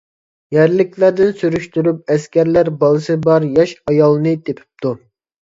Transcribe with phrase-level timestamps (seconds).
[0.55, 4.97] يەرلىكلەردىن سۈرۈشتۈرۈپ ئەسكەرلەر، بالىسى بار ياش ئايالنى تېپىپتۇ.